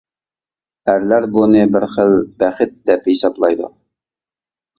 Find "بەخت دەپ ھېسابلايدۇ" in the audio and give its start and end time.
2.45-3.71